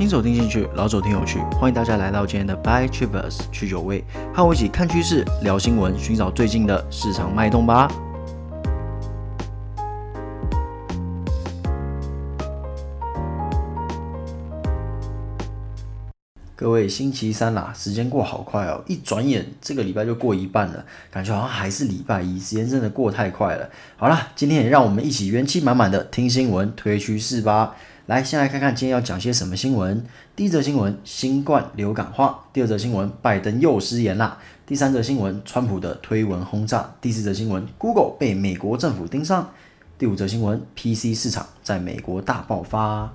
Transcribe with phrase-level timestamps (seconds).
[0.00, 4.02] 新手听进去，老手听有趣，欢迎大家来到今天的 By Travers 去酒味，
[4.34, 7.86] 和我一起看趋势、聊新闻，寻找最近的市场脉动吧。
[16.56, 23.68] 各位，星期三啦，时间过好快哦，一转眼这个礼拜就过一半了，感觉好像还是礼拜一，时间真的过太快了。
[23.98, 27.76] 好啦，今天也让我们一起元气满满的听新闻、推趋势吧。
[28.10, 30.04] 来，先来看看今天要讲些什么新闻。
[30.34, 39.44] 第一则新闻，新冠流感化；第二则新闻，拜登又失言啦；第三则新闻，川普的推文轰炸；第四则新闻，Google 被美国政府盯上；
[39.96, 43.12] 第五则新闻，PC 市场在美国大爆发。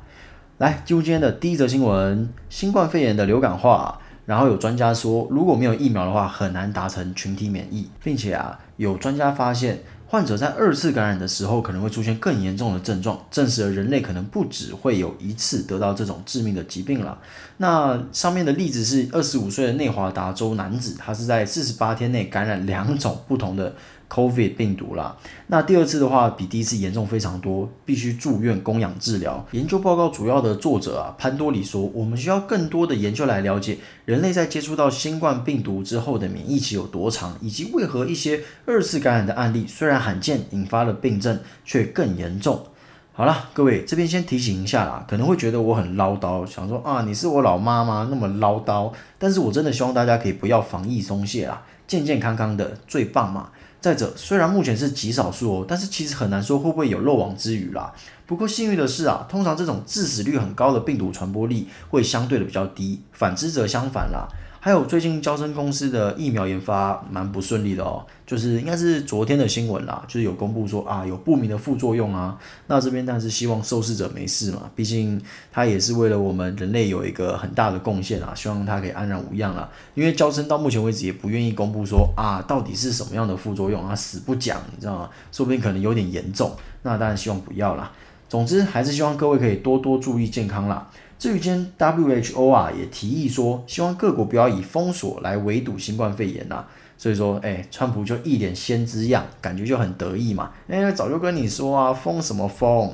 [0.60, 4.00] 来，进入今天的第一则新闻：新冠肺炎的流感化。
[4.26, 9.80] 然后有专家说，如果没有疫苗的话，很难达成群体免疫，并且啊，有专家发现。
[10.16, 17.20] 患者在二次感染的时候可能会出现更严重的症状，证实了人类可能不只会有一次得到这种致命的疾病了。
[17.58, 23.76] 那上面的例子是二十五岁的内华达州男子，他是在四十八天内感染两种不同的。
[24.10, 25.18] COVID 病毒啦，
[25.48, 29.46] 那第二次的话比第一次严重非常多，必须住院供氧治疗。
[29.52, 42.66] 研究报告主要的作者啊，潘多里说，我们需要更多的研究来了解人类在接触到新冠病毒之后的免疫期有多长，以及为何一些二次感染的案例虽然罕见，引发了病症却更严重。
[43.12, 48.08] 好了，各位这边先提醒一下啦，可能会觉得我很唠叨，想说啊，你是我老妈吗？
[48.10, 53.50] 那么唠叨，但是我真的希望大家可以不要防疫松懈啦，健健康康的最棒嘛。
[53.86, 57.94] 再者，虽然目前是极少数哦，但是其实很难说会不会有漏网之鱼啦。
[58.26, 64.28] 不过幸运的是啊，通常这种致死率很高的病毒传播力会相对的比较低，反之则相反啦。
[64.66, 72.36] 还有最近交生公司的疫苗研发蛮不顺利的哦，就是应该是昨天的新闻啦，就是有公布说啊有不明的副作用啊。
[72.66, 79.70] 那这边当然是希望受试者没事嘛，毕竟它也是为了我们人类有一个很大的贡献啊，希望它可以安然无恙啦。
[79.94, 85.10] 因为交生到目前为止也不愿意公布说啊到底是什么样的副作用啊，死不讲，你知道吗？
[85.32, 86.52] 说不定可能有点严重，
[86.82, 87.92] 那当然希望不要啦。
[88.28, 90.90] 总之还是希望各位可以多多注意健康啦。
[91.18, 96.68] 至于今天 WHO 啊也提议说，希望各国不要以封锁来围堵新冠肺炎呐、啊。
[96.98, 100.52] 所以说，哎，川普就一脸先知样，感觉就很得意嘛。
[100.70, 102.94] 哎，早就跟你说啊，封什么封？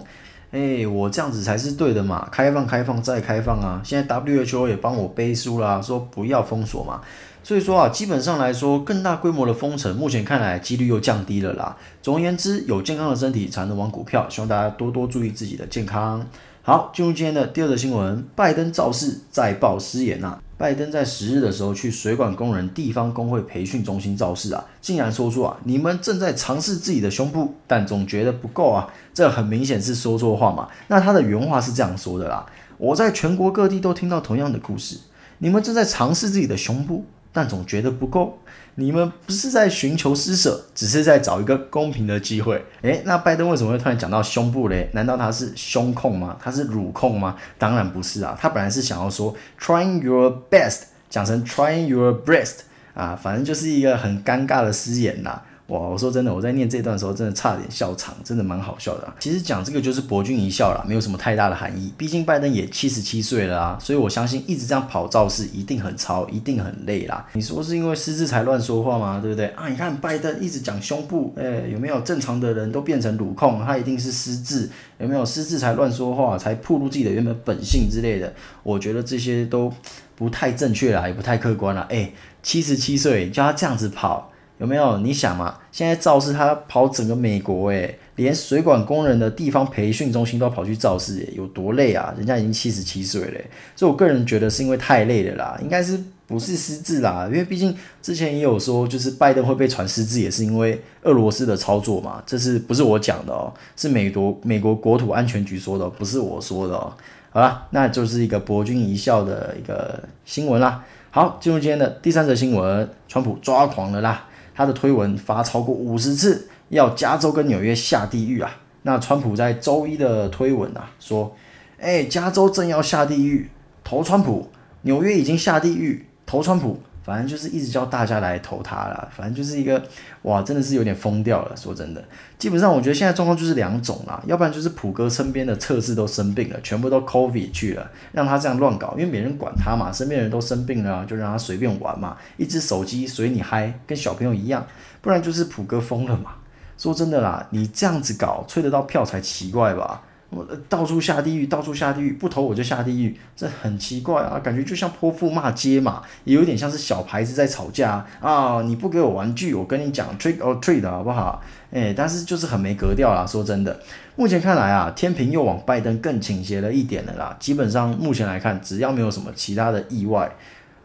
[0.52, 3.80] 哎，我这样子才是对的嘛，开放、开放再开放啊。
[3.84, 7.02] 现在 WHO 也帮我背书啦，说不要封锁嘛。
[7.44, 11.78] 所以说啊，基本上来说，更大规模的封城，目前看来几率又降低了啦。
[12.02, 16.26] 总而言之，有健康的身体才能玩股票，希望大家多多注意自己的健康。
[16.64, 20.40] 好，进入今天的第二则新闻，拜登造势再爆失言啊！
[20.60, 30.68] 拜登在十日的时候去水管工人地方工会培训中心造势啊，竟然说出啊，你们正在尝试自己的胸部，但总觉得不够啊，这很明显是说错话嘛。
[30.88, 32.46] 那他的原话是这样说的啦：
[32.78, 35.00] 我在全国各地都听到同样的故事，
[35.40, 37.06] 你们正在尝试自己的胸部。
[37.34, 38.40] 但总觉得不够，
[38.76, 42.64] 你们不是在寻求施舍，只是在找一个公平的机会。
[42.82, 44.90] 诶，那拜登为什么会突然讲到胸部嘞？
[44.94, 46.38] 难道他是胸控吗？
[46.42, 47.38] 他是乳控吗？
[47.58, 52.60] 当然不是啊，他本来是想要说 trying your best，讲成 trying your breast
[52.94, 55.42] 啊，反正就是一个很尴尬的失言呐。
[55.72, 59.08] 哇，我说真的，我在念这段的时候，真的差点笑场，真的蛮好笑的。
[59.22, 61.94] 其实讲这个就是博君一笑啦，没有什么太大的含义。
[61.98, 67.26] 毕竟拜登也七十七岁了啊，所以我相信一直这样跑造势一定很操，一定很累啦。
[67.32, 69.22] 你说是因为失智才乱说话吗？
[69.22, 69.70] 对不对啊？
[69.70, 73.64] 你看拜登一直讲胸部，哎，有没有正常的人都变成乳控？
[73.64, 78.34] 他一定是失智，有没有失智才乱说话，才暴露自己的原本本性之类的？
[78.64, 79.72] 我觉得这些都
[80.18, 81.88] 不太正确啦，也不太客观啦。
[81.90, 82.12] 哎，
[82.44, 84.31] 七十七岁叫他这样子跑。
[84.62, 85.00] 有没有？
[85.00, 92.14] 你想嘛，现在造势他跑整个美国，诶，连水管工人的地方培训中心都跑去造势，有多累啊？
[92.16, 93.42] 人家已经七十七岁了，
[93.76, 97.26] 所以我个人觉得是因为太累了啦，应该是不是失智啦？
[97.26, 103.52] 因为毕竟之前也有说，就是拜登会被传失智，也是因为俄罗斯的操作嘛，这是不是我讲的哦？
[103.76, 106.94] 是美国美国国土安全局说的，不是我说的哦。
[107.32, 110.84] 好啦，那就是一个博君一笑的一个新闻啦。
[111.10, 114.28] 好，进入今天的第三则新闻，川普抓狂了啦。
[114.62, 118.58] 他的推文发超过五十次，要加州跟纽约下地狱啊！
[118.84, 121.36] 那川普在周一的推文啊，说
[121.82, 123.50] ：“哎，加州正要下地狱，
[123.84, 124.50] 投川普；
[124.84, 129.82] 纽约已经下地狱，投川普。”反正就是一直叫大家来投他啦，反正就是一个
[130.22, 131.56] 哇，真的是有点疯掉了。
[131.58, 132.04] 说真的，
[132.38, 144.66] 基本上我觉得现在状况就是两种啦，要不然就是普哥身边的测试都生病了，全部都 COVID 去了，让他这样乱搞，因为没人管他嘛，身边人都生病了，就让他随便玩嘛，一只手机随你嗨，跟小朋友一样。
[145.02, 146.36] 不然就是普哥疯了嘛。
[146.78, 150.04] 说真的啦，你这样子搞，吹得到票才奇怪吧？
[150.32, 158.62] 我到处下地狱，到处下地狱，不投我就下地狱，这很奇怪啊，感觉就像泼妇骂街嘛，也有点像是小孩子在吵架啊！
[158.62, 161.44] 你不给我玩具，我跟你讲 trick or treat 好不好？
[161.72, 163.26] 诶，但是就是很没格调啦。
[163.28, 163.78] 说真的，
[164.16, 167.36] 目前看来啊，天平又往拜登更倾斜了一点了啦。
[167.38, 170.32] 基本上目前来看，只要没有什么其他的意外，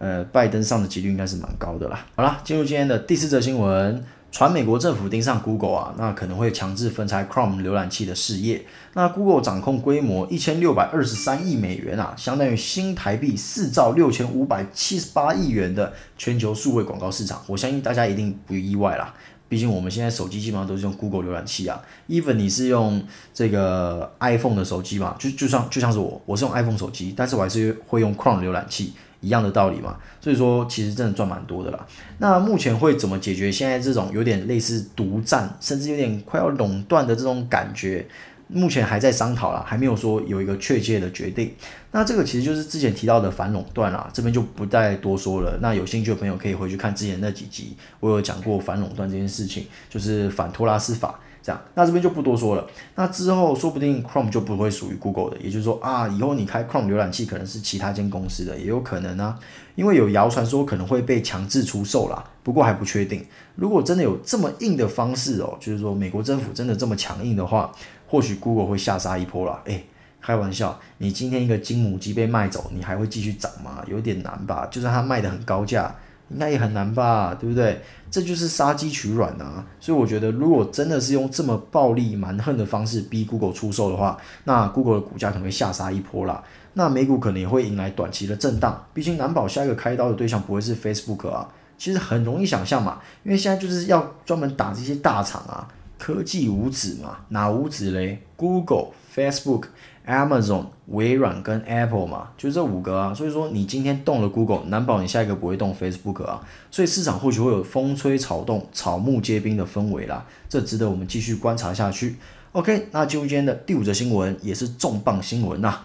[0.01, 2.05] 呃，拜登上的几率应该是蛮高的啦。
[2.17, 4.05] 好啦，进入今天的第四则新闻。
[4.37, 8.67] 传美国政府盯上 Google 啊，那可能会强制分拆 Chrome 浏览器的事业。
[8.93, 17.41] 那 Google 掌控规模一千六百二十三亿美元啊，相当于新台币四兆六千五百七十八亿元的全球数位广告市场。
[17.47, 19.15] 我相信大家一定不意外啦，
[19.49, 21.81] 毕竟我们现在手机基本上都是用 Google 浏览器啊。
[22.07, 28.93] Even 你是用这个 iPhone 的手机嘛，就就像就像是我，我是用 iPhone 手机，但是我还是会用 Chrome 浏览器。
[29.27, 31.87] 一样的道理嘛，所以说其实真的赚蛮多的啦。
[32.19, 38.07] 那目前会怎么解决现在这种有点类似独占，甚至有点快要垄断的这种感觉？
[38.49, 41.53] 目前还在商讨啦，还没有说有一个确切的决定。
[41.91, 45.59] 那这个其实就是之前提到的反垄断啦，这边就不再多说了。
[45.61, 51.19] 那有兴趣的朋友可以回去看之前那几集，我有讲过反垄断这件事情，就是反托拉斯法。
[51.47, 52.67] 这样，那这边就不多说了。
[52.97, 59.39] 那之后说不定 Chrome 就不会属于 Google 的，也就是说啊，以后你开 Chrome 浏览器可能是其他间公司的，也有可能啊。
[59.77, 63.25] 因为有谣传说可能会被强制出售啦，不过还不确定。
[63.55, 67.71] 如果真的有这么硬的方式哦，就是说美国政府真的这么强硬的话，
[68.09, 69.63] 或许 Google 会下杀一波啦。
[69.67, 69.87] 诶，
[70.21, 73.85] 开玩笑，你今天一个金母鸡被卖走，你还会继续涨吗？
[73.87, 74.67] 有点难吧。
[74.69, 75.95] 就算它卖得很高价。
[76.29, 77.81] 应该也很难吧，对不对？
[78.11, 79.65] 这就是杀鸡取卵啊！
[79.79, 86.43] 所以我觉得，如果真的是用这么暴力蛮横的方式逼 Google 出售的话，那 Google 的股价可能会下杀一波啦。
[86.75, 91.49] 那美股可能也会迎来短期的震荡，毕竟难保下一个开刀的对象不会是 Facebook 啊。
[91.79, 95.69] 其实很容易想象嘛，因为现在就是要专门打这些大厂啊，
[95.99, 99.69] 科技无子嘛，哪无子嘞？Google、Facebook。
[100.07, 103.13] Amazon、微软跟 Apple 嘛，就这五个啊。
[103.13, 106.41] 所以说你今天动了 Google，难保你下一个不会动 Facebook 啊。
[106.71, 112.15] 所以市场或许会有风吹草动、草木皆兵的氛围啦，这值得我们继续观察下去。
[112.53, 115.81] OK，那今天的第五则新闻，也是重磅新闻呐。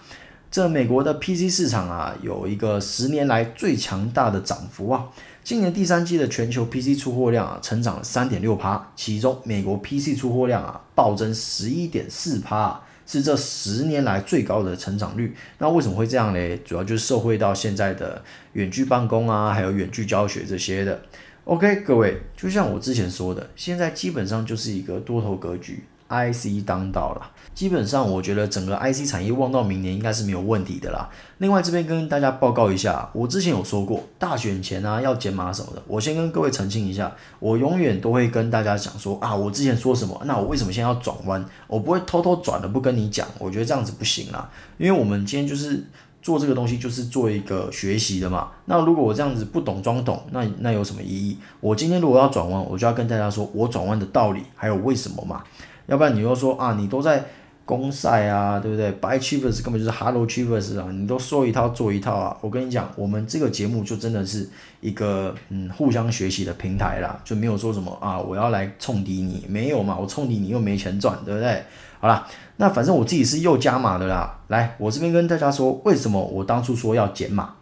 [0.52, 5.08] 这美国的 PC 市场啊，有一个十年来最强大的涨幅啊。
[5.44, 12.80] 今年第三季的全球 PC 出货量啊，成长了三点六趴，其中美国 PC 出货量啊，暴增十一点四趴。
[13.12, 15.36] 是这十年来最高的成长率。
[15.58, 16.58] 那为什么会这样嘞？
[16.64, 18.24] 主要就是受惠到现在的
[18.54, 21.02] 远距办公啊，还有远距教学这些的。
[21.44, 25.84] OK，各位，就像我之前说的，现在基本上就是一个多头格局。
[26.12, 31.10] IC 当道了，基本上我觉得整个 IC 产业望到明年应该是没有问题的啦。
[31.38, 41.44] 另外这边跟大家报告一下，我之前有说过大选前啊要减码什么的，我先跟各位澄清一下，我永远都会跟大家讲说啊，我之前说什么，那我为什么现在要转弯？
[41.68, 45.84] 我不会偷偷转的不跟你讲，我觉得这样子不行啦，因为我们今天就是
[46.22, 48.50] 做这个东西就是做一个学习的嘛。
[48.66, 51.38] 那如果我这样子不懂装懂，那那有什么意义？
[51.60, 55.44] 我今天如果要转弯，我就要跟大家说我转弯的道理还有为什么嘛。
[55.92, 57.22] 要不然你又说啊，你都在
[57.66, 62.38] 攻赛啊，对不对？Buy Chiefs 根本就是 Hello Chiefs 啊，你都说一套做一套啊。
[62.40, 64.50] 我跟你讲，我们这个节目就真的是
[64.80, 71.62] 一个嗯互相学习的平台啦，就没有说什么啊，我要来冲抵你，没有嘛，我冲敌你又没钱赚，对不对？
[72.00, 74.40] 好啦，那反正我自己是又加码的啦。
[74.48, 77.56] 来，我这边跟大家说，为什么我当初说要减码？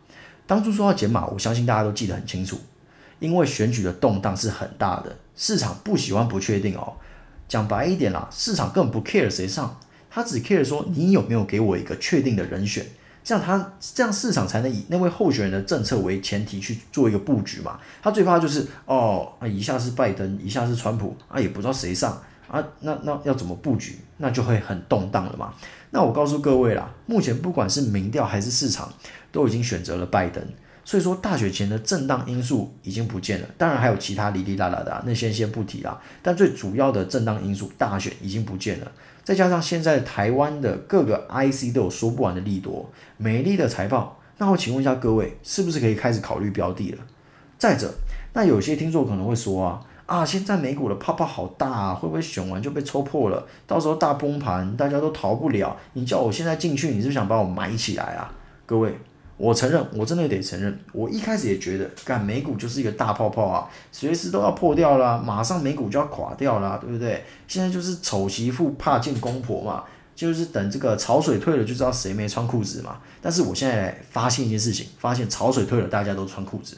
[0.46, 2.60] 当初说要减码，我相信大家都记得很清楚，
[3.18, 6.94] 因为选举的动荡是很大的，市场不喜欢不确定哦。
[7.50, 9.78] 讲白一点啦，市场根本不 care 谁上，
[10.10, 12.86] 他只 care 说你有没有给我一个确定的人选，
[13.24, 17.80] 这样他这样市场才能以那位候选人的政策为前提去做一个布局嘛。
[18.02, 25.54] 他最怕就是哦，啊，一下是拜登，一下是川普，啊，也不知道谁上啊，那那要怎么布局，那就会很动荡了嘛。
[25.90, 28.94] 那我告诉各位啦，目前不管是民调还是市场，
[29.32, 30.44] 都已经选择了拜登。
[30.90, 36.02] 所以说，大选前的震荡因素已经不见了，当然还有其他哩哩啦啦的、那些先不提啦。
[36.24, 38.92] 但最主要的震荡因素，大选已经不见了。
[39.24, 46.98] 再加上现在台湾的各个 IC 都有说不完的利多，美丽的财报，那我请问一下各位，是不是可以开始考虑标的了？
[47.60, 47.94] 再者，
[48.34, 53.46] 那有些听众可能会说啊啊，现在美股的泡泡好大啊，会不会选完就被戳破了？
[53.68, 55.78] 到时候大崩盘，大家都逃不了。
[55.94, 58.34] 你叫我现在进去，你是不是想把我埋起来啊？
[58.66, 58.98] 各位。
[59.40, 67.24] 我承认，我真的得承认，我一开始也觉得，干美股就是一个大泡泡啊，随时都要破掉了，马上美股就要垮掉了，对不对？
[67.48, 72.98] 现在就是丑媳妇怕见公婆嘛，就是等这个潮水退了就知道谁没穿裤子嘛。
[73.22, 76.76] 但是我现在发现一件事情，发现潮水退了，大家都穿裤子，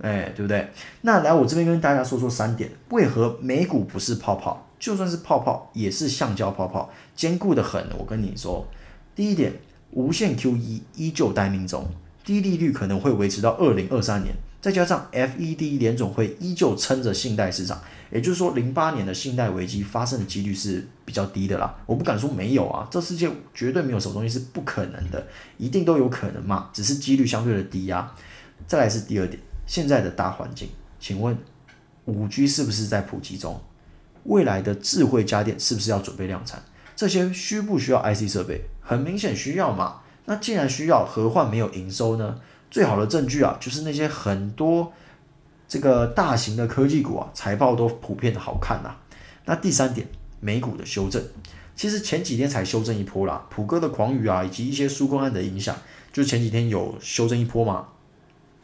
[0.00, 0.68] 哎，对不对？
[1.02, 4.66] 那来我这边跟大家说说三点，为何美股不是泡泡？
[4.80, 7.80] 就算是泡泡，也是橡胶泡泡，坚固的很。
[7.96, 8.66] 我跟你说，
[9.14, 9.52] 第一点，
[9.92, 11.86] 无限 QE 依旧待命中，
[12.24, 17.80] 低利率可能会维持到二零二三年，再加上 FED 联总会依旧撑着信贷市场，
[18.10, 21.74] 也就是说，零八年的信贷危机发生的几率是比较低的啦。
[21.86, 25.26] 我不敢说没有啊，这世界绝对没有什么东西是不可能的，
[25.58, 28.14] 一定都有可能嘛，只是几率相对的低啊。
[28.66, 30.68] 再来是第二点，现在的大环境，
[30.98, 31.36] 请问
[32.06, 33.60] 五 G 是不是在普及中？
[34.24, 36.62] 未来的智慧家电是不是要准备量产？
[36.94, 38.62] 这些需不需要 IC 设备？
[38.80, 40.00] 很明显需要嘛。
[40.26, 42.38] 那既然需要，何患没有营收呢？
[42.70, 44.92] 最好的证据啊，就是那些很多
[45.66, 48.94] 这个大型的科技股啊，财报都普遍的好看呐、
[49.44, 50.06] 那第三点，
[50.40, 51.22] 美股的修正，
[51.74, 53.44] 其实前几天才修正一波啦。
[53.50, 55.76] 普哥的狂语啊，以及一些纾困案的影响，
[56.12, 57.88] 就前几天有修正一波嘛，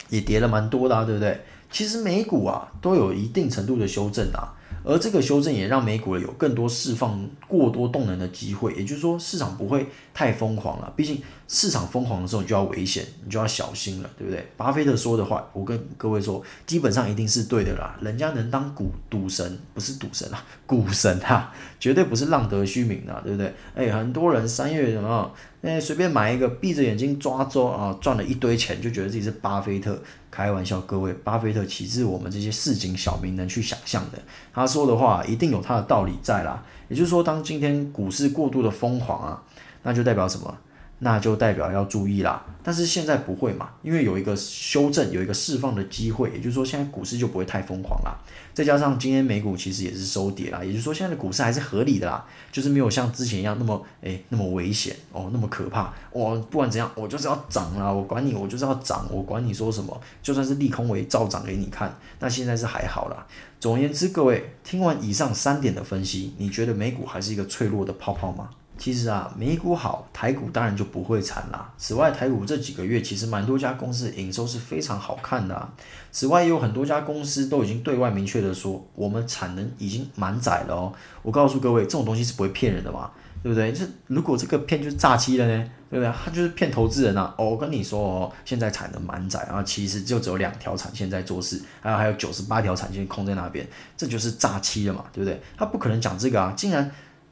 [0.08, 1.40] 也跌了蛮多的、啊，对不对？
[1.70, 4.54] 其实美股啊，都有一定程度的修正啊。
[4.84, 10.92] 而这个修正也让美股有更多释放过多动能的机会，也就是说市场不会太疯狂了。
[10.96, 14.46] 毕竟市场疯狂的时候，你就要危险，你就要小心了，对不对？
[14.56, 17.96] 巴菲特说的话，我跟各位说，基本上一定是对的啦。
[18.00, 23.54] 人家能当股赌神，不是赌神啊， 股神啊，绝对不是浪得虚名的，对不对？
[23.74, 30.00] 哎，很多人三月什么，哎，随便买一个，闭着眼睛抓周啊，赚了一堆钱，就觉得自己是巴菲特。
[30.30, 34.18] 开玩笑，各位，巴菲特岂是我们这些市井小民能去想象的？
[34.52, 36.62] 他说的话一定有他的道理在啦。
[36.88, 39.42] 也就是说，当今天股市过度的疯狂啊，
[39.82, 40.56] 那就代表什么？
[41.00, 48.16] 那就代表要注意啦，但是现在不会嘛，因为有一个修正，有一个释放的机会，也就是说现在股市就不会太疯狂啦。
[48.52, 55.94] 再加上今天美股其实也是收跌啦，也就是说现在的股市还是合理的啦，就是没有像之前一样那么诶、那么危险哦，那么可怕。
[56.10, 61.96] 我不管怎样，我就是要涨啦，我管你，我就是要涨，我管你说什么，就算是利空我也照涨给你看。
[62.18, 63.24] 那现在是还好啦。
[63.60, 68.50] 总而言之，各位听完以上三点的分析，你觉得美股还是一个脆弱的泡泡吗？
[68.78, 71.68] 其实啊，美股好，台股当然就不会惨啦。
[71.76, 75.68] 此外，台股这几个月其实蛮多家公司营收是非常好看的啊。
[76.12, 80.92] 此外，也有很多家公司都已经对外明确的说，我们产能已经满载了哦。
[81.22, 83.10] 我告诉各位，这种东西是不会骗人的嘛，
[83.42, 83.72] 对不对？
[83.72, 86.14] 这如果这个骗就是诈欺了呢，对不对？
[86.24, 87.34] 他就是骗投资人啊。
[87.36, 93.66] 哦，我跟你说哦，现在产能满载，啊其实就只有两条产线在做事，还有还有九十八条产线空在那边，
[93.96, 95.40] 这就是诈欺了嘛，对不对？
[95.56, 96.88] 他不可能讲这个啊，竟然。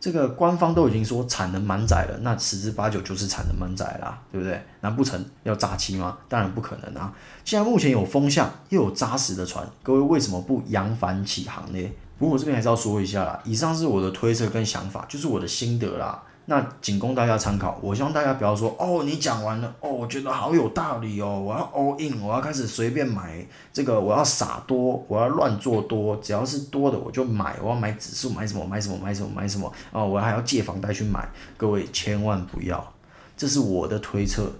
[0.06, 4.62] 这个官方都已经说产能满载了，那十之八九就是产能满载啦，对不对？
[4.80, 6.16] 难不成要炸期吗？
[6.28, 7.12] 当然不可能啊！
[7.44, 11.92] 既然目前有风向，又有扎实的船，各位为什么不扬帆起航呢？
[12.18, 16.22] 不过我这边还是要说一下啦，以上是我的推测跟想法，就是我的心得啦。
[16.48, 32.92] 那仅供大家参考，我希望大家不要说哦，你讲完了哦，我觉得好有道理哦，我要 all in，我要开始随便买这个，我要傻多，我要乱做多，只要是多的我就买，我要买指数，买什么买什么买什么买什么哦，我还要借房贷去买，各位千万不要，
[33.36, 34.52] 这是我的推测。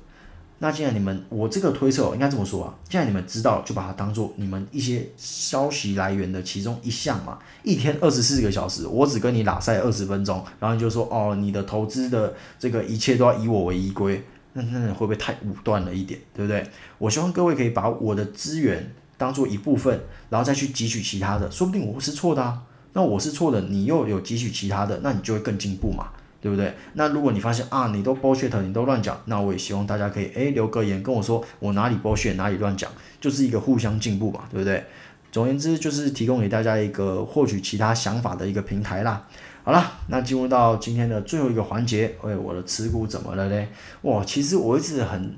[0.59, 7.39] 那既然你们，我这个推测应该这么说啊，既然你们知道，就把它当做你们一些消息来源的其中一项嘛。
[7.63, 16.67] 一天二十四个小时，我只跟你拉赛二十分钟，然后你就说哦，你的投资的这个一切都要以我为依归，那那会不会太武断了一点，对不对？
[16.97, 22.63] 我希望各位可以把我的资源当做一部分，然后再去汲取其他的，说不定我是错的啊。
[22.95, 26.09] 那我是错的，你又有汲取其他的，那你就会更进步嘛。
[26.41, 26.73] 对不对？
[26.95, 32.91] 那如果你发现啊，你都 bullshit，你都乱讲，那我也希望大家可以诶留个言跟我说，我哪里 bullshit，哪里乱讲，
[33.21, 34.85] 就是一个互相进步嘛，对不对？
[35.33, 39.27] 总言之，就是提供给大家一个获取其他想法的一个平台啦。
[39.65, 43.69] 好了，那进入到今天的最后一个环节，喂，我的持股怎么了嘞？
[44.03, 45.35] 哇，其实我一直很，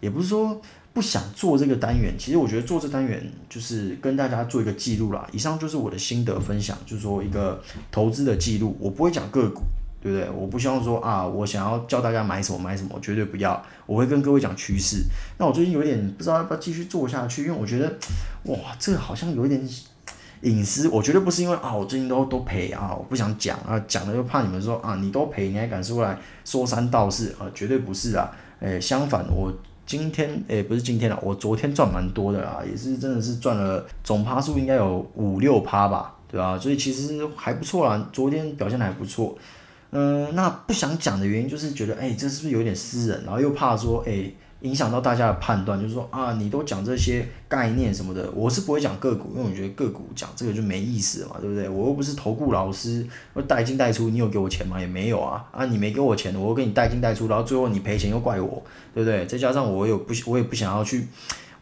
[0.00, 0.60] 也不是说
[0.92, 5.26] 不想做这个单元，其实我觉得做这单元就是跟大家做一个记录啦。
[5.32, 9.62] 以上就是我的心得分享，就是说一个投资的记录，我不会讲个股。
[10.02, 10.28] 对不对？
[10.30, 13.64] 我不希望说啊，我想要教大家买什么买什么，绝对不要。
[13.86, 15.04] 我会跟各位讲趋势。
[15.38, 17.86] 那我最近有点不知道要不要继续做下去，因为我觉得，
[18.46, 19.62] 哇，这个好像有一点
[20.40, 20.88] 隐私。
[20.88, 27.46] 我绝对不是因为啊，我最近都都赔啊，我不想讲啊，讲了又怕你们说啊，你都赔，你还敢出来说三道四啊？
[27.54, 28.28] 绝对不是啊。
[28.58, 29.52] 诶，相反，我
[29.86, 36.58] 今天诶不是今天了，我昨天赚蛮多的啊，也是真的是赚了总趴数应该有五六趴吧，对吧？
[36.58, 39.38] 所以其实还不错啦，昨天表现的还不错。
[39.94, 43.24] 嗯，那不想讲的原因就是觉得，哎，这是不是有点私人？
[43.24, 44.24] 然后又怕说，哎，
[44.62, 51.68] 影响到大家的判断，就是说啊，你都讲这些概念什么的，我是不会讲个股，因为我觉得个股讲这个就没意思嘛，对不对？
[51.68, 54.80] 我又不是投顾老师，我带进带出，你有给我钱吗？
[54.80, 58.62] 也没有啊，啊，你没给我钱，我又给你带进带出，然后最后你赔钱又怪我，
[58.94, 59.26] 对不对？
[59.26, 61.06] 再加上我有不，我也不想要去。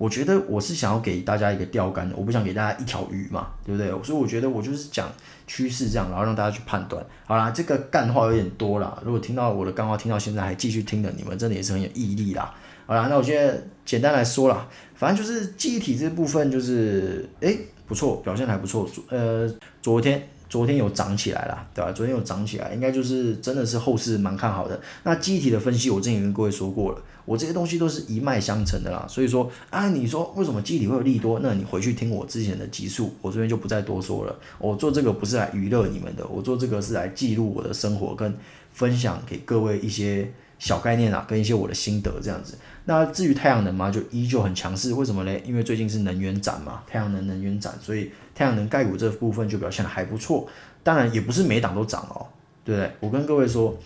[0.01, 3.91] 我觉得我是想要给大家一个钓竿的，我不想给大家一条鱼嘛，对不对？
[4.03, 5.13] 所以我觉得我就是讲
[5.47, 7.05] 趋势这样，然后让大家去判断。
[7.27, 12.51] 好啦，这个干话有点多啦，如果听到我的干话听到现在还继续听的，你们真的也是很有毅力啦。
[12.87, 18.89] 好啦，那我现在简单来说啦，反正就是记忆体这部分就是，诶，不错，表现还不错。
[19.11, 19.47] 呃，
[19.83, 20.27] 昨天。
[20.51, 21.93] 昨天有涨起来了，对吧？
[21.93, 24.81] 昨天有涨起来，应该就是真的是后市蛮看好的。
[25.05, 26.99] 那记忆体的分析，我之前跟各位说过了，
[27.31, 29.07] 我这些东西都是一脉相承的啦。
[29.09, 31.39] 所以说，啊，你说为什么记忆体会有利多？
[31.39, 34.37] 那你回去听我之前的集数，我这边就不再多说了。
[34.59, 38.37] 我做这个不是来娱乐你们的，我做这个是来记录我的生活，跟
[38.73, 42.59] 分享给各位一些小概念啊，跟一些我的心得这样子。
[42.87, 44.93] 那至于太阳能嘛，就依旧很强势。
[44.95, 45.41] 为什么嘞？
[45.47, 50.49] 因为最近是能源展嘛，太阳能能源展，所以太阳能概股这部分就表现得还不错。
[50.83, 52.27] 当然也不是每档都涨哦，
[52.65, 52.91] 对不对？
[52.99, 53.79] 我跟各位说，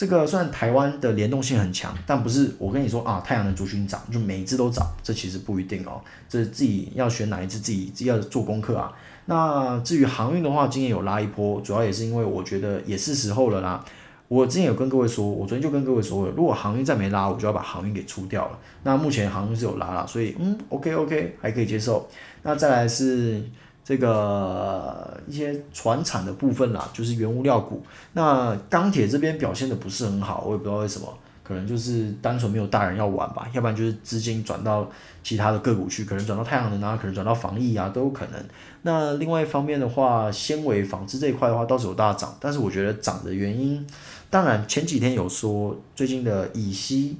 [0.00, 6.00] 这个虽然台湾的联动性很强，但不是我跟你说啊，太阳能族群涨就每一只都涨，这其实不一定哦。
[6.26, 8.90] 这自己要选哪一只，自己自己要做功课啊。
[9.26, 13.84] 那至于航运的话，今天有拉一波，主要也是因为我觉得也是时候了啦。
[14.28, 18.58] 我之前有跟各位说，我昨天就跟各位说了，如果航运再没拉，我就要把航运给出掉了。
[18.84, 22.08] 那目前航运是有拉了，所以嗯，OK OK 还可以接受。
[22.42, 23.44] 那再来是
[23.90, 27.82] 这个一些传产的部分啦，就是原物料股。
[28.12, 34.88] 那钢铁这边表现的不是很好，我也不知道为什么，可能就是单纯没有大人要玩吧，要不然就是资金转到
[35.24, 38.40] 其他的个股去，可能转到太阳能啊，可能转到防疫啊，都有可能。
[38.82, 43.84] 那另外一方面的话，纤维纺织这一块的话倒是有大涨，但是我觉得涨的原因。
[44.30, 47.18] 当然，前几天有说最近的乙烯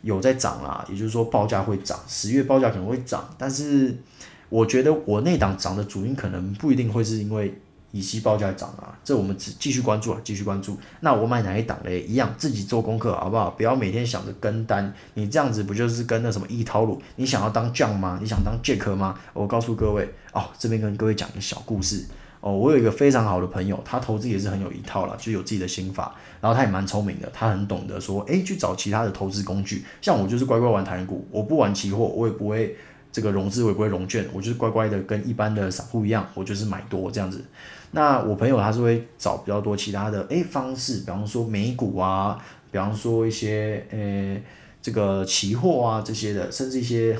[0.00, 3.32] 有在涨啦，也就是说报价会涨，十月报价可能会涨。
[3.38, 3.96] 但是
[4.52, 7.58] 我觉得我那档涨的主因可能不一定会是因为
[7.90, 10.76] 乙烯报价涨啊，这我们只继续关注啊，继续关注。
[11.00, 12.02] 那我买哪一档嘞？
[12.02, 13.48] 一样自己做功课好不好？
[13.52, 17.00] 不要每天想着跟单，你这样子不就是跟那什么一套路？
[17.16, 18.18] 你想要当 John 吗？
[18.20, 19.18] 你想当 Jack 吗？
[19.32, 22.04] 我告诉各位哦，这边跟各位讲个小故事。
[22.42, 29.84] 哦，我有一个非常好的朋友，他投资也是很有一套啦，就有自己的心法，然后他也蛮聪明的，他很懂得说，诶，去找其他的投资工具。
[30.02, 32.76] 像我就是乖乖玩台股，我不玩期货，我也不会
[33.12, 37.44] 这个融资，违规融券，我就是乖乖的跟一般的散户一样，我就是买多这样子。
[37.92, 44.42] 那我朋友他是会找比较多其他的诶方式，比方说美股啊，比方说一些诶
[44.80, 47.16] 这个期货啊这些的，甚至一些。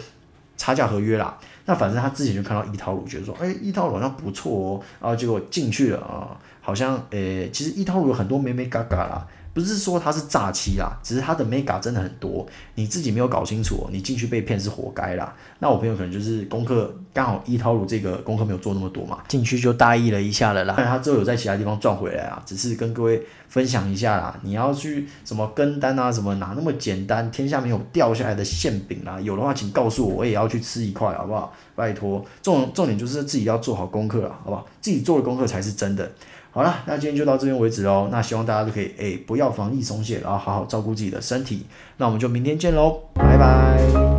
[0.55, 9.27] 差价合约啦，那反正他之前就看到一套路，觉得说，哎、欸，一套路好像不错哦，然后结果进去了啊，好像，诶、其实一套路有很多美美嘎嘎啦。
[9.55, 15.35] 不是说它是诈欺啦，只是它的 mega 真的很多，你自己没有搞清楚，你进去被骗是活该啦。
[15.59, 20.75] 那我朋友可能就是功课刚好一套路这个功课没有做那么多嘛，进去就大意了一下了啦。
[20.77, 24.35] 但他之后有在其他地方赚回来啊，只是跟各位分享一下啦。
[24.43, 27.31] 你要去什么跟单啊，什么哪那么简单？
[27.31, 31.53] 天下没有掉下来的馅饼啦，有的话请告诉我，我也要去吃一块，好不好？
[31.75, 34.67] 拜托，重重点就是自己要做好功课了，好不好？
[34.81, 36.11] 自己做的功课才是真的。
[36.51, 38.09] 好了，那今天就到这边为止喽。
[38.11, 41.67] 那希望大家都可以诶、欸，不要防疫松懈，然后好好照顾自己的身体。
[41.97, 44.12] 那我们就明天见喽，拜拜。